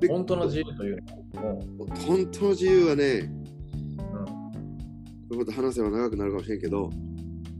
[0.00, 3.30] で本当の自由というのは、も本当の自由はね、
[5.30, 6.90] う、うん、こと話せば長くなるかもしれんけど、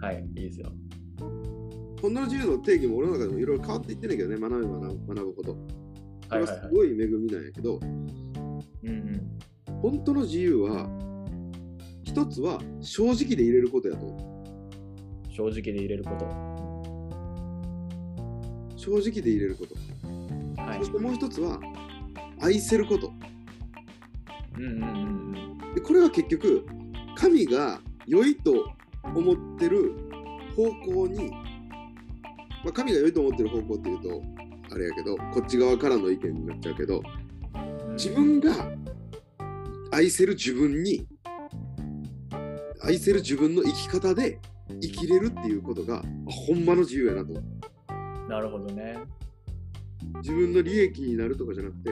[0.01, 0.73] はい、いいですよ。
[2.01, 5.55] 本当の自由の定義も俺の中でもいろいろ変わっていってんだけどね、学べば学ぶ学ぶほど。
[5.55, 6.47] これは。
[6.47, 9.39] すごい恵みなんやけど、うんうん。
[9.83, 10.89] 本当の自由は、
[12.05, 15.33] 一つは正直で入れることやと思う。
[15.33, 16.49] 正直で入れること。
[18.77, 19.75] 正直で入れること。
[20.63, 20.93] はいそし。
[20.93, 21.61] てもう一つは、
[22.41, 23.13] 愛せること。
[24.57, 25.75] うんうんうんうん。
[25.75, 26.67] でこれは結局、
[27.17, 29.95] 神が良いと思ってる
[30.57, 31.31] 方向に、
[32.65, 34.23] まあ、神が良いと思ってる方向っていうと、
[34.71, 37.03] あれやけど、こっち側からの意見になっちゃうけど、
[37.93, 38.53] 自分が
[39.91, 41.07] 愛せる自分に
[42.83, 44.39] 愛せる自分の生き方で
[44.81, 47.33] 生きれるっていうことがほんまの自由やなと
[48.29, 48.99] なるほどね。
[50.21, 51.91] 自分の利益になるとかじゃなくて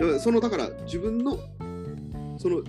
[0.00, 1.38] だからそのだから自分の
[2.38, 2.62] その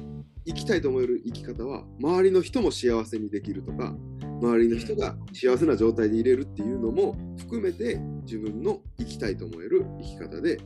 [0.46, 3.94] 生きたいと思える生き方は周りの人も幸せにできるとか
[4.42, 10.60] 周りの人が幸せな状態でいれるっていうのも含めて自分の生きたいと思える生き方で。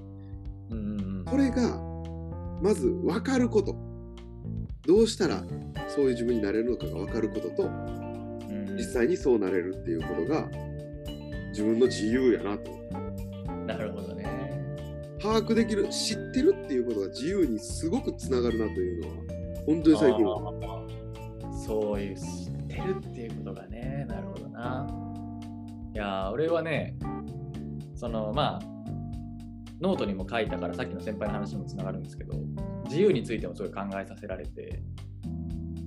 [1.26, 1.80] これが
[2.62, 3.76] まず分かること
[4.86, 5.44] どうしたら
[5.88, 7.70] そういう自分になれるのかが分かることと
[8.76, 10.48] 実際にそうなれるっていうことが
[11.50, 12.72] 自分の自由やなと。
[15.24, 19.16] 把握できる知ってるっていうことが自由にすごくつながるなというのは
[19.66, 20.26] 本当に最近
[21.66, 24.86] そういう知ってるっていうことがね、なるほどな。
[25.94, 26.98] いや、俺はね、
[27.96, 28.62] そのまあ、
[29.80, 32.34] ノートにも書いたから、さっきの先輩の話にもつながるんですけど、
[32.86, 34.84] 自由についてもすごい考えさせられて、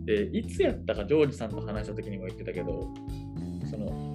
[0.07, 2.95] で、いつやったかジョージさんと話した時にも言ってたけど、
[3.69, 4.15] その、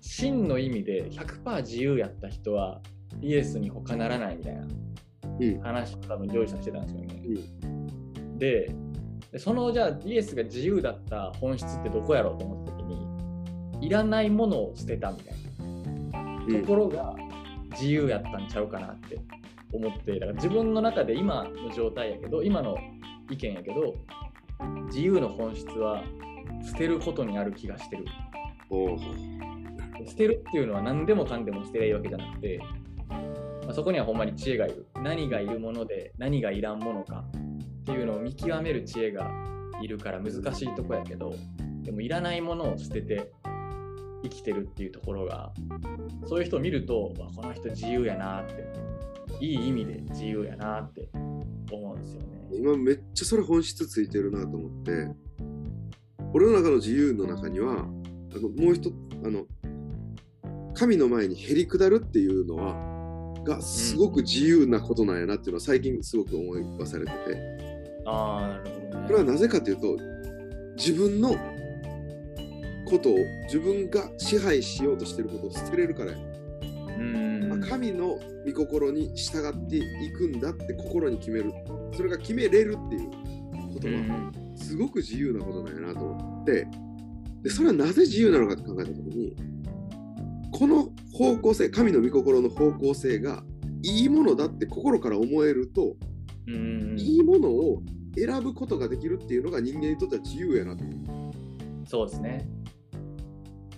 [0.00, 2.82] 真の意味で100%自由やった人は
[3.20, 4.66] イエスに他ならないみたいな。
[5.40, 5.60] うん。
[5.60, 7.22] 話を多分ジョージさんしてたんですよね。
[7.62, 8.38] うん。
[8.38, 8.74] で
[9.32, 15.40] でそのじゃあイエスが自由だった本質ってどこやろうと思った時にいらないものを捨てたみたいな。
[16.60, 17.14] ところが
[17.72, 19.20] 自由やったんちゃうかなって
[19.72, 22.76] 思ってだから自分の中で今の状態やけど今の
[23.30, 23.94] 意見やけど
[24.86, 26.02] 自由の本質は
[26.66, 28.04] 捨てることにある気がしてる。
[30.06, 32.60] 捨てるっていうのは何でもかんでも捨てりゃいいわけじゃなくて、
[33.70, 37.24] まあ、そこにはほんまに知恵がいる何がいるもので何がいらんものか
[37.82, 39.30] っていうのを見極める知恵が
[39.80, 41.32] いるから難しいとこやけど
[41.82, 43.30] でもいらないものを捨てて
[44.24, 45.52] 生きてるっていうところが
[46.26, 48.64] そういう人を見るとわこの人自由やなって
[49.38, 51.08] いい意味で自由やなって
[51.70, 52.48] 思うんですよね。
[52.52, 55.06] 今めっちゃそれ本質ついてるなと思って
[56.34, 58.94] 俺の中の自由の中にはあのもう一つ
[59.24, 59.46] あの
[60.74, 62.89] 神の前にへり下るっていうのは
[63.44, 67.70] がすごく自由なことなんやなっていうのは最近すごく思い出されてて。
[68.06, 69.06] ああなるほどね。
[69.06, 69.96] これはなぜかというと
[70.76, 71.36] 自分の
[72.86, 76.18] ことを自分が支配しようとしてることを捨てれるからや。
[76.98, 77.48] うん。
[77.48, 81.52] まあ神の御心に従っていくんだって心に決める。
[81.94, 83.10] それが決めれるっていう
[83.74, 84.32] ことはうん。
[84.56, 86.66] すごく自由なことなんやなと思って。
[87.42, 89.34] でそれはなぜ自由なのかって考えた時に
[90.52, 90.90] この
[91.20, 93.44] 方向性神の御心の方向性が
[93.82, 95.94] いいものだって心から思えると
[96.46, 96.98] うん。
[96.98, 97.82] いいものを
[98.16, 100.82] 選ぶことができるっていうのが人間にとっては自由やなと。
[100.82, 101.30] 思
[101.84, 102.48] うそうですね。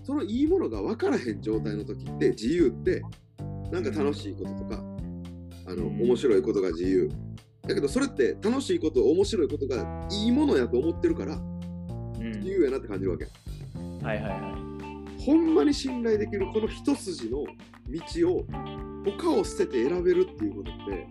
[0.04, 3.02] そのいいものが分からへん状態の時って自由って
[3.72, 4.84] なんか楽しいこととか
[5.66, 6.02] あのうん。
[6.02, 7.10] 面白いことが自由。
[7.62, 11.38] だけどそれって楽しいこと面白いことがいいものやと思ってるからう
[12.22, 12.30] ん。
[12.38, 13.26] 自由やなって感じるわけ。
[14.04, 14.61] はいはいは
[15.24, 17.44] ほんまに信頼できるこの一筋の
[17.88, 18.44] 道を
[19.04, 21.06] 他を捨てて選べるっていうことって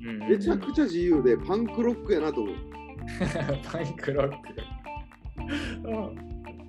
[0.00, 2.54] めちゃくちゃ自由でパンクロックやなと思う
[3.64, 4.36] パンクロック。
[5.84, 6.14] うん。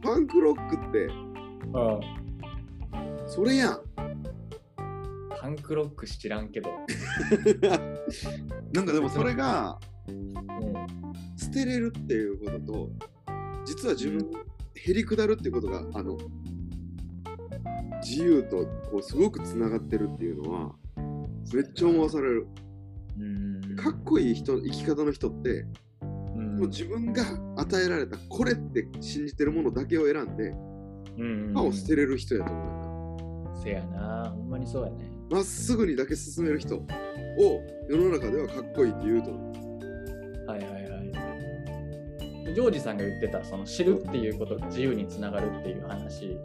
[0.02, 1.12] パンクロックってう
[3.26, 3.28] ん。
[3.28, 3.82] それやん
[5.42, 6.70] パンクロック知らんけど。
[8.74, 10.34] なんかでもそれがうん。
[11.38, 12.90] 捨てれるっていうことと
[13.66, 14.20] 実は自分
[14.76, 16.18] へり下るっていうことがあの
[18.02, 20.76] 自由とこうすごくつながってるっていうのは
[21.54, 22.48] めっちゃ思わされる
[23.20, 23.76] うん。
[23.76, 25.66] かっこいい人生き方の人って
[26.02, 26.06] う
[26.42, 27.24] んもう自分が
[27.58, 30.54] 与えられたこれって信じてるものだけを選んで
[31.18, 31.54] うん。
[31.54, 34.32] 歯を捨てれる人やと思うよせやな。
[34.34, 35.12] ほんまにそうやね。
[35.30, 36.86] なまっすぐにだけ進める人を
[37.90, 40.90] 世の中ではかっこいいって言うと思うはいはいはい。
[42.56, 46.36] ジョージさんが言ってた、その知るっていうことが自由につながるっていう話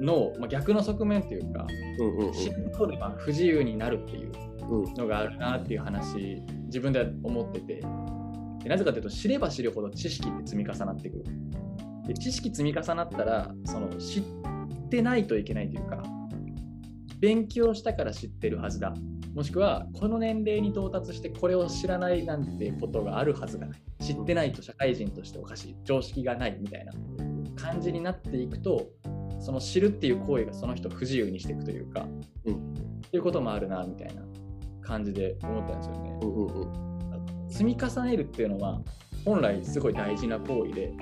[0.00, 1.66] の、まあ、逆の側面っていうか、
[1.98, 2.32] うんうんうん。
[2.32, 4.32] 知ることでまあ不自由になるっていう
[4.70, 7.82] うんのがあるなっていう話、自分では思ってて。
[8.62, 11.24] でなぜかというと知れば知るほど知識って積み重なってくる。
[12.06, 14.22] で知識積み重なったらその知っ
[14.88, 16.02] てないといけないというか
[17.20, 18.94] 勉強したから知ってるはずだ。
[19.34, 23.82] もしくはこの年齢に到達してこれを知らないなんてことがあるはずがない。
[24.00, 25.76] 知ってないと社会人としておかしい。
[25.84, 26.92] 常識がないみたいな
[27.56, 28.88] 感じになっていくと
[29.44, 32.06] その知るっていう行為がその人を不自由にしていくというか、
[32.46, 32.74] うん
[33.04, 34.22] っていうこともあるなみたいな
[34.82, 36.18] 感じで思ったんですよね。
[36.22, 36.84] うんうんうん
[37.48, 38.80] 積み重ねるっていうのは
[39.24, 40.92] 本来すごい大事な行為で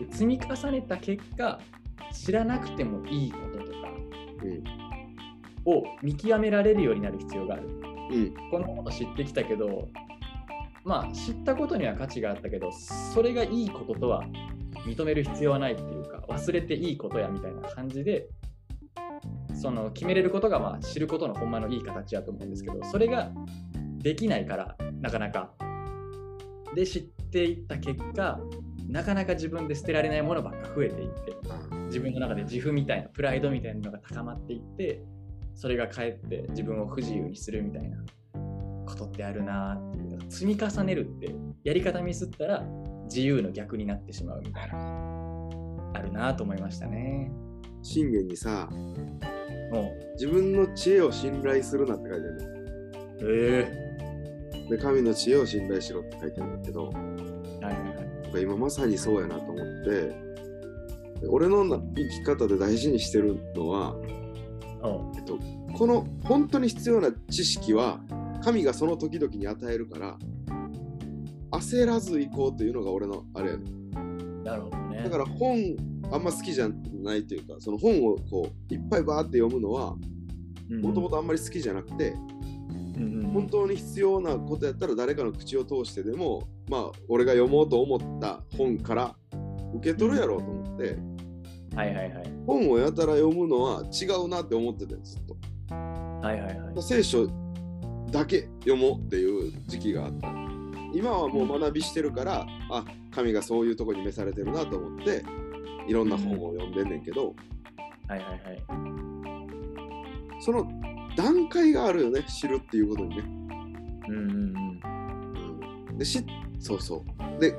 [0.00, 1.60] で積み重ねた結果
[2.12, 3.88] 知らなくてもいいこととか
[5.64, 7.68] を見極められるようになる必要がある。
[8.10, 9.88] うんこんなこと知ってきたけど
[10.84, 14.24] まあ知ったことには価値があったけどそれがいいこととは
[14.88, 18.28] 認める必要はないっていうか忘れていいことやみたいな感じで
[19.54, 23.30] その決めれることがまあ知ることのほんまのいい形やと思うんですけどそれが
[23.98, 25.52] できないからなかなか。
[26.74, 28.38] で知っていった結果
[28.88, 31.34] なかなか自分で捨てられないものばっか増えていって
[31.86, 35.02] 自分の中で自負みたいなプライドみたいなのが高まっていって
[35.54, 37.96] それがかえって自分を不自由にするみたいな
[38.98, 42.64] ことってあるなーっていう積み重ねるってやり方ミスったら
[43.04, 45.48] 自由の逆になってしまうみたいな
[45.94, 47.30] あるなと思いましたね。
[47.82, 48.68] 信玄にさ
[49.72, 52.38] も自分の知恵を信頼するなって書いてある。
[53.20, 54.68] うえ。
[54.68, 57.74] で神の知恵を信頼しろって書いてあるんだけどー、はい
[58.32, 58.42] はい。
[58.42, 59.90] 今まさにそうやなと思って
[61.20, 63.96] で俺のな生き方で大事にしてるのは、
[65.16, 65.38] えっと、
[65.76, 67.98] この本当に必要な知識は
[68.42, 70.18] 神がその時々に与えるから
[71.52, 73.64] 焦らず行こうというのが俺のあれやね
[74.44, 75.02] なるほどね。
[75.02, 75.76] だから本
[76.10, 76.68] あんま好きじゃ
[77.02, 79.96] ないというかその本をこういっぱいバーって読むのは
[80.82, 82.14] もともとあんまり好きじゃなくて、
[83.32, 89.16] 本当に必要なことやったら誰かの口を通してでもまあ俺が読もうと思った本から
[89.74, 90.98] 受け取るやろうと思って
[91.74, 92.32] はいはいはい。
[92.46, 95.36] 本をやたら読むのは違うなって思っててずっと。
[95.74, 96.82] はいはいはい。
[96.82, 97.26] 聖書
[98.10, 100.28] だけ読もうっていう時期があった。
[100.92, 105.22] 今はもう学びしてるからあ神がそういうとこに召されてるなと思って
[105.86, 107.34] いろんな本を読んでんねんけど、
[108.08, 108.64] はいはいはい。
[110.40, 110.66] その
[111.16, 113.22] 段階があるよね知るっていうことにね。
[114.08, 114.80] うんうんうん。
[115.90, 115.98] うん。
[115.98, 116.24] でし
[116.58, 117.04] そうそ
[117.36, 117.40] う。
[117.40, 117.54] で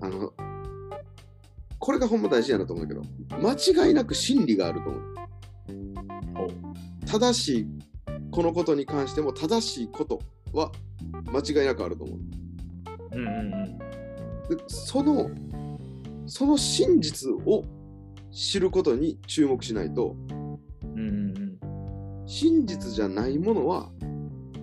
[0.00, 0.32] あの
[1.78, 3.02] これがほんま大事やなと思うけど
[3.40, 5.12] 間違いなく真理があると思う。
[7.06, 7.66] 正しい
[8.32, 10.20] このことに関しても正しいこと
[10.52, 10.72] は
[11.30, 12.18] 間違いなくあると思う。
[13.14, 13.78] うんうんうん
[14.48, 15.30] でその
[16.26, 17.64] その真実を
[18.32, 20.16] 知ることに注目しないと
[20.82, 21.58] うんうん
[22.26, 23.90] 真実じゃないものは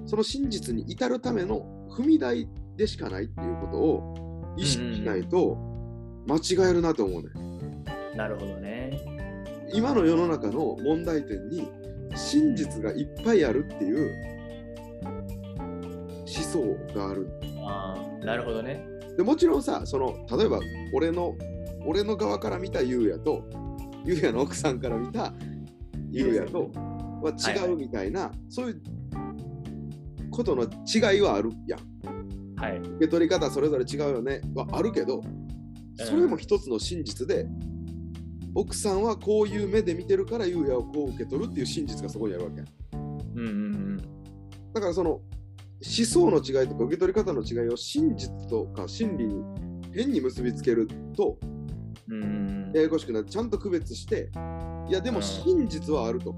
[0.06, 5.58] その真実に至るための踏み台でしかないっていうことを意識しないと
[6.28, 7.30] 間違えるなと思うね。
[7.36, 9.00] うんなるほどね
[9.74, 11.70] 今の世の中の問題点に
[12.16, 14.12] 真実がいっぱいあるっていう
[15.04, 17.30] 思想がある。
[17.66, 18.86] ああなるほどね
[19.18, 20.60] でもちろんさその例えば
[20.94, 21.36] 俺の
[21.86, 23.44] 俺の側から見た優也と
[24.06, 25.34] 優也の奥さんから見た
[26.12, 26.72] 優也と
[27.22, 28.82] は違うみたいな、そういう
[30.32, 32.60] ことの違いはあるやん。
[32.60, 35.22] はい受け取り方それぞれ違うよねはあるけど
[35.98, 37.46] それも一つの真実で、
[38.56, 42.64] 奥さんはこういう目で見てるから優也をこう受け取るっていう真実がそこにあるわけ。
[42.94, 43.98] うんうんうん。
[44.74, 45.22] だからその思
[45.82, 49.44] 想の違いとか受け取り方の違いを真実とか真理に
[49.94, 51.38] 変に結びつけると
[52.10, 54.30] うんうんややこしくなってちゃんと区別して
[54.88, 56.36] いやでも真実はあると。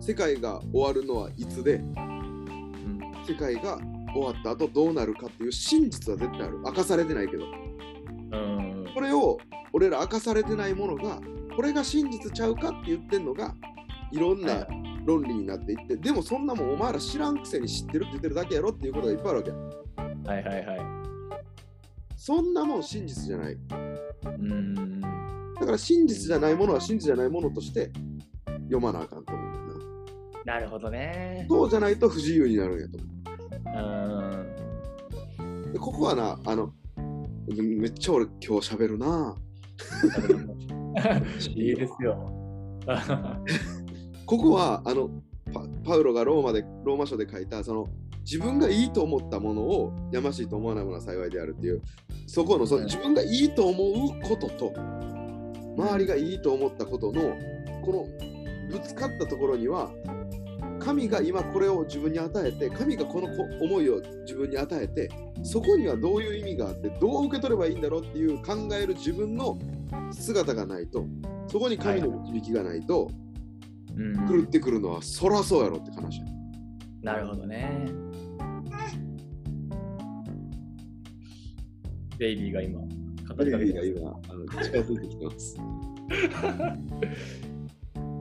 [0.00, 3.12] 世界が終わるのはいつでうん。
[3.26, 3.78] 世界が
[4.14, 6.58] 終わった後どうなるかっていう真実は絶対ある。
[6.64, 7.44] 明かされてないけど。
[7.44, 8.86] うん。
[8.94, 9.38] これを
[9.72, 11.20] 俺ら明かされてないものが
[11.58, 13.52] これが真実ちゃうかって言ってんのが
[14.12, 14.64] いろんな
[15.04, 19.50] 論理になっていってでもそんなもんお前ら知らんくせに知ってるって言ってるだけやろっていうことがいっぱいあるわけ。
[20.30, 20.80] はいはいはい。
[22.16, 23.54] そんなもん真実じゃない。
[23.54, 25.00] うんうん。
[25.00, 27.90] だから真実じゃないものは真実じゃないものとして
[28.46, 29.78] 読まなあかんと思うんだよ
[30.44, 30.54] な。
[30.54, 31.44] なるほどね。
[31.50, 34.38] そうじゃないと不自由になるんやと思
[35.42, 35.42] う。
[35.42, 35.70] ん。
[35.70, 36.72] うでここはなあの
[37.48, 39.34] めっちゃ俺今日喋るな
[41.54, 42.32] いいですよ。
[44.26, 45.10] ここはあの
[45.52, 47.88] パパウロがローマでローマ書で書いたその
[48.24, 51.82] 自分がいいと思ったものをやましいと思わないものは幸いであるっていう
[52.26, 54.72] そこのその自分がいいと思うことと
[55.78, 57.22] 周りがいいと思ったことの
[57.82, 58.06] この
[58.70, 59.90] ぶつかったところには
[60.78, 65.08] 神が今これを自分に与えて神がこのこ思いを自分に与えて
[65.42, 69.58] そこにはどういう意味があってどう受け取ればいいんだろうっていう考える自分の
[70.12, 71.04] 姿がないと
[71.48, 73.10] そこに神の導きがないと
[73.96, 76.26] うん狂ってくるのはそらそうやろって話や
[77.02, 77.86] なるほどね。
[82.18, 82.86] ベイビーが今、語
[83.44, 85.56] りかけてます近づいてきてます。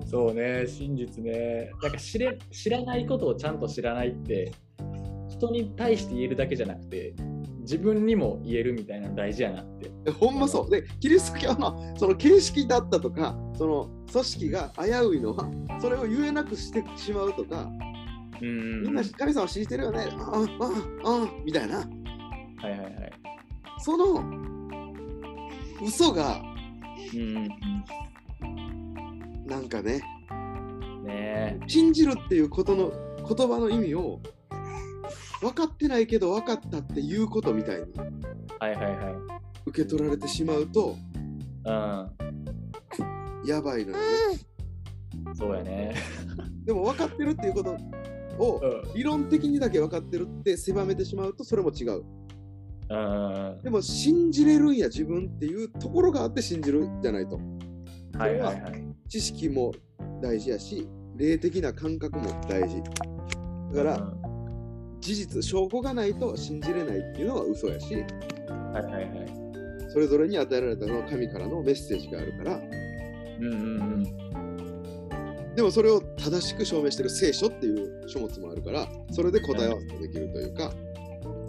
[0.10, 1.72] そうね、真実ね。
[1.82, 4.52] なんか知れ知らないことをちゃんと知らないって、
[5.28, 7.14] 人に対して言えるだけじゃなくて、
[7.62, 9.87] 自分にも言えるみたいなの大事やなって。
[10.08, 10.70] えほんまそう。
[10.70, 15.50] で、キリスト教のその形式だったとか、その組織が危ういのは、
[15.82, 17.70] それを言えなくしてしまうとか、
[18.42, 18.84] うん。
[18.84, 20.68] みんな神様を信じてるよね、ああ、あ
[21.06, 23.12] あ、ああみたいな、はいはいはい。
[23.80, 24.24] その
[25.84, 26.42] 嘘が
[27.14, 27.48] うん。
[29.46, 30.02] なんかね、
[31.04, 31.60] ね。
[31.68, 32.92] 信じるっていうことの
[33.28, 34.22] 言葉の意味を
[35.42, 37.86] 分かってないけど分かったっていうことみたいに。
[38.60, 39.27] はいはいはい。
[39.68, 40.96] 受け取られてしまうと
[41.66, 44.04] うん、やばいのよね。
[45.36, 45.96] そうやね。
[46.64, 47.78] でも分かってるっていうこと
[48.40, 52.04] をうん理論的にだけ分かってるって狭めてしまうとそれも違う。
[52.90, 57.38] うんでも信じれるんや自分っていうところがあって信じるじゃないと。
[58.18, 58.86] はいはいはい。
[59.10, 59.74] 知識も
[60.22, 62.82] 大事やし、霊的な感覚も大事。
[63.74, 64.28] だから、うん
[65.00, 69.47] 事実、証拠がないと信じれないっていうのは嘘やし、はいはいはい。
[69.90, 72.62] それぞれに与えられたのは神からのメッセージがあるから、
[73.40, 74.28] うんうん
[75.58, 80.72] でもそれを正しく証明してる聖書っていう書物もあるから、それで答え合わせができるというか、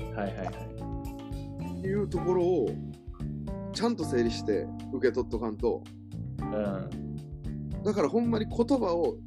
[0.00, 0.16] うん。
[0.16, 0.52] はいはいは
[1.84, 1.86] い。
[1.86, 2.70] いうところを
[3.74, 5.84] ちゃんと整理して受け取っとかんと、
[6.40, 7.82] うん。
[7.84, 9.18] だからほんまに言葉を、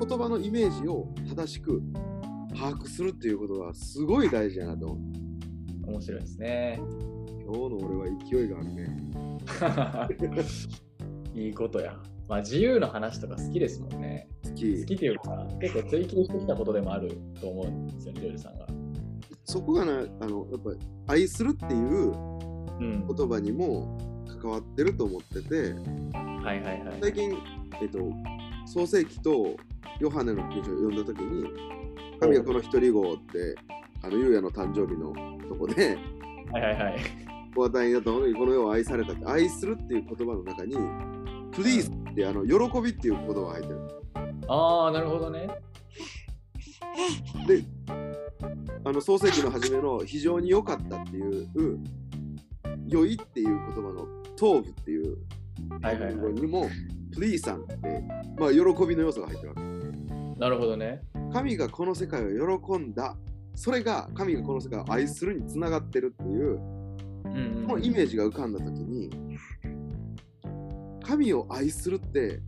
[0.00, 1.82] 言葉のイメージを正しく
[2.56, 5.90] 把握するっていうことがすごい大事やなと思う。
[5.90, 6.80] 面白いですね。
[7.48, 8.86] 今日の俺は勢いがあるね。
[11.34, 11.98] いいことや。
[12.28, 14.28] まあ自由の話とか好きですもんね。
[14.44, 18.66] 好き好きっていうか、結構追求してきたことでもあると思うんですよね、ジョージさんが。
[19.44, 22.12] そこがな、あの、やっぱり愛するっていう
[22.80, 23.06] うん。
[23.06, 23.98] 言葉にも
[24.42, 25.72] 関わってると思ってて、
[26.12, 26.98] はいはいはい。
[27.00, 27.32] 最近、
[27.80, 27.98] えっと、
[28.66, 29.56] 創世記と
[30.00, 31.46] ヨハネの記事を読んだときに、
[32.20, 33.54] 神がこの一人子って、
[34.02, 35.14] あの、ユウヤの誕生日の
[35.48, 35.96] とこで、
[36.52, 37.27] はいはいはい。
[37.56, 40.76] お与えになったものにこの世を愛されたって、愛するっていう言葉の中に、
[41.52, 43.80] please ってあの、喜びっていう言葉が入ってる。
[44.48, 45.48] ああ、なるほどね。
[47.46, 47.64] で、
[48.84, 51.48] あの創世記の初めの非常に良かったっていう、
[52.86, 55.18] 良いっていう言葉の頭部っていう
[55.82, 56.32] はいはいはい。
[56.32, 56.68] にも、
[57.16, 57.76] please さんって、
[58.38, 60.38] まあ、喜びの要素が入ってるわけ。
[60.38, 61.00] なるほどね。
[61.32, 63.16] 神がこの世界を喜んだ、
[63.54, 66.60] それが神がこの世界を愛するにつながってるっていう、
[67.24, 69.10] のイメージが浮かんだときに、
[71.02, 72.40] 神を愛するって、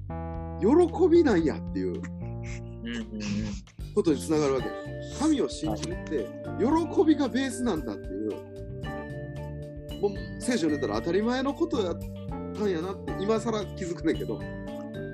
[0.60, 2.00] 喜びなんやっていう。
[3.94, 4.68] ことにつながるわけ。
[5.18, 6.26] 神を信じるって、
[6.58, 8.30] 喜びがベースなんだっていう、
[10.00, 11.98] もう聖書に出たら当たり前のことやっ
[12.54, 14.52] たんやなって、今更気づくねんけど、はい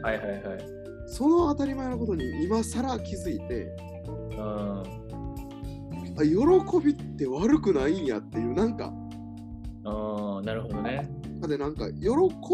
[0.03, 0.59] はいはい。
[1.07, 3.75] その当たり前のことに今更気づいて、
[4.33, 4.83] うん。
[6.19, 8.93] あ喜びって悪くないんやっていう、なんか、
[9.87, 11.09] ああ、なるほどね。
[11.47, 12.09] でなんか喜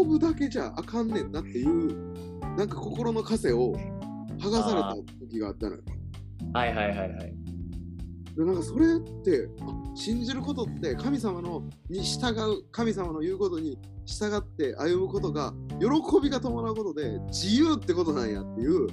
[0.05, 2.13] ぶだけじゃあかんねんなっていう
[2.57, 3.75] なんか心の枷を
[4.37, 5.81] 剥がされた時があったのよ。
[6.53, 7.09] はいはいはいはい。
[8.35, 15.87] でなんかそれってあ信じることって神様のに従う神様の言うことに従って歩むことが喜
[16.21, 18.87] びが伴うことで自由ってことなんやっていう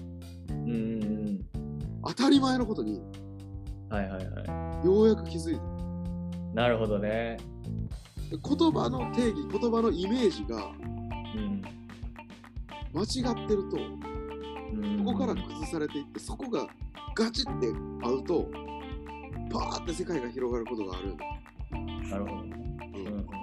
[0.50, 1.40] うん。
[2.06, 3.00] 当たり前のことに
[3.90, 5.60] はいはいはようやく気づいてい。
[6.54, 7.38] なるほどね。
[8.30, 10.66] で言葉の定義言葉のイメージが
[11.34, 11.62] うん。
[12.92, 14.98] 間違ってるとうん。
[14.98, 16.66] そこから崩されていってそこが
[17.14, 17.68] ガチって
[18.02, 18.48] 合うと
[19.50, 21.16] パーって世界が広がることがある。
[22.08, 23.39] なるほどうん